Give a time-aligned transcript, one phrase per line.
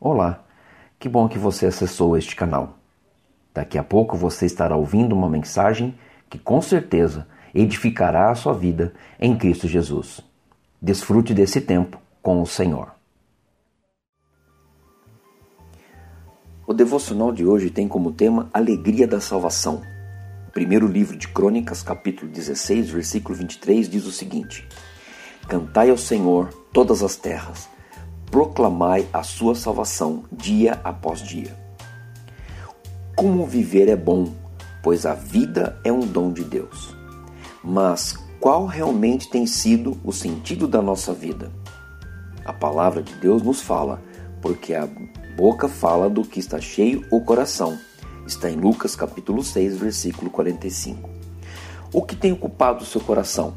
[0.00, 0.44] Olá,
[0.96, 2.78] que bom que você acessou este canal.
[3.52, 5.98] Daqui a pouco você estará ouvindo uma mensagem
[6.30, 10.20] que com certeza edificará a sua vida em Cristo Jesus.
[10.80, 12.92] Desfrute desse tempo com o Senhor.
[16.64, 19.82] O devocional de hoje tem como tema Alegria da Salvação.
[20.46, 24.64] O primeiro livro de Crônicas, capítulo 16, versículo 23, diz o seguinte:
[25.48, 27.68] Cantai ao Senhor todas as terras
[28.30, 31.56] proclamai a sua salvação dia após dia.
[33.16, 34.32] Como viver é bom,
[34.82, 36.94] pois a vida é um dom de Deus.
[37.64, 41.50] Mas qual realmente tem sido o sentido da nossa vida?
[42.44, 44.00] A palavra de Deus nos fala,
[44.40, 44.88] porque a
[45.36, 47.78] boca fala do que está cheio o coração.
[48.26, 51.08] Está em Lucas capítulo 6, versículo 45.
[51.92, 53.54] O que tem ocupado o seu coração?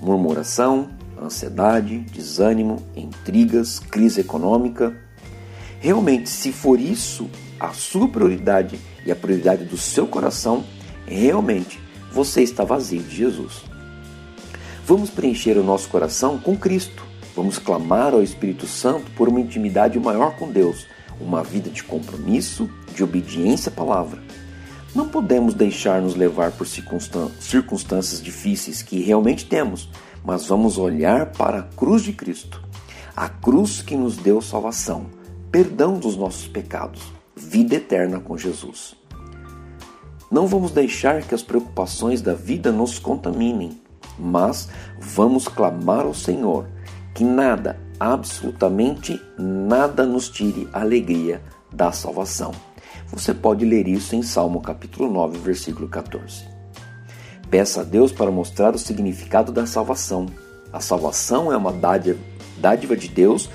[0.00, 0.88] Murmuração,
[1.30, 4.94] ansiedade, desânimo, intrigas, crise econômica.
[5.78, 10.64] Realmente, se for isso a sua prioridade e a prioridade do seu coração,
[11.06, 11.78] realmente
[12.12, 13.62] você está vazio de Jesus.
[14.84, 17.04] Vamos preencher o nosso coração com Cristo.
[17.36, 20.86] Vamos clamar ao Espírito Santo por uma intimidade maior com Deus,
[21.20, 24.20] uma vida de compromisso, de obediência à palavra.
[24.94, 29.88] Não podemos deixar-nos levar por circunstâncias difíceis que realmente temos,
[30.24, 32.60] mas vamos olhar para a cruz de Cristo,
[33.16, 35.06] a cruz que nos deu salvação,
[35.50, 37.02] perdão dos nossos pecados,
[37.36, 38.96] vida eterna com Jesus.
[40.28, 43.80] Não vamos deixar que as preocupações da vida nos contaminem,
[44.18, 44.68] mas
[45.00, 46.68] vamos clamar ao Senhor
[47.14, 52.52] que nada, absolutamente nada nos tire a alegria da salvação.
[53.12, 56.44] Você pode ler isso em Salmo capítulo 9, versículo 14.
[57.50, 60.26] Peça a Deus para mostrar o significado da salvação.
[60.72, 63.50] A salvação é uma dádiva, de Deus,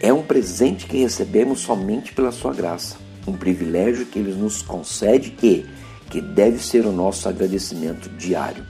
[0.00, 5.36] é um presente que recebemos somente pela sua graça, um privilégio que ele nos concede
[5.42, 5.66] e
[6.08, 8.64] que deve ser o nosso agradecimento diário.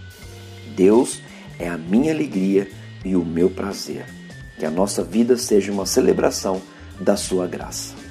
[0.75, 1.21] Deus
[1.59, 2.71] é a minha alegria
[3.05, 4.07] e o meu prazer.
[4.59, 6.63] Que a nossa vida seja uma celebração
[6.99, 8.02] da sua graça.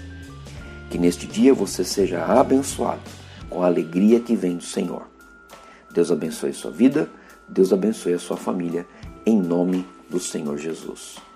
[0.92, 3.02] Que neste dia você seja abençoado
[3.50, 5.08] com a alegria que vem do Senhor.
[5.94, 7.10] Deus abençoe sua vida,
[7.48, 8.86] Deus abençoe a sua família,
[9.26, 11.31] em nome do Senhor Jesus.